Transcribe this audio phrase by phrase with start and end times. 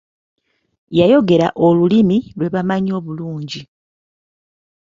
[0.99, 3.61] Yayogera olulimi lwe bamanyi obulungi.